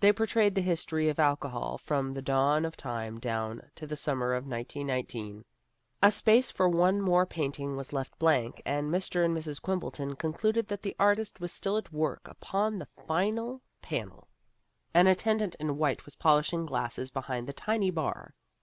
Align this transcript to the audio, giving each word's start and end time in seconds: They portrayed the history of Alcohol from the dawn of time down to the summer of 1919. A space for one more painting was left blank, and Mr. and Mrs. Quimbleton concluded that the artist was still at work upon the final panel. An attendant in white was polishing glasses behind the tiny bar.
They 0.00 0.10
portrayed 0.10 0.54
the 0.54 0.62
history 0.62 1.10
of 1.10 1.18
Alcohol 1.18 1.76
from 1.76 2.12
the 2.12 2.22
dawn 2.22 2.64
of 2.64 2.78
time 2.78 3.20
down 3.20 3.60
to 3.74 3.86
the 3.86 3.94
summer 3.94 4.32
of 4.32 4.46
1919. 4.46 5.44
A 6.02 6.10
space 6.10 6.50
for 6.50 6.66
one 6.66 7.02
more 7.02 7.26
painting 7.26 7.76
was 7.76 7.92
left 7.92 8.18
blank, 8.18 8.62
and 8.64 8.90
Mr. 8.90 9.22
and 9.22 9.36
Mrs. 9.36 9.60
Quimbleton 9.60 10.16
concluded 10.16 10.66
that 10.68 10.80
the 10.80 10.96
artist 10.98 11.40
was 11.40 11.52
still 11.52 11.76
at 11.76 11.92
work 11.92 12.26
upon 12.26 12.78
the 12.78 12.88
final 13.06 13.60
panel. 13.82 14.28
An 14.94 15.06
attendant 15.08 15.56
in 15.60 15.76
white 15.76 16.06
was 16.06 16.14
polishing 16.14 16.64
glasses 16.64 17.10
behind 17.10 17.46
the 17.46 17.52
tiny 17.52 17.90
bar. 17.90 18.32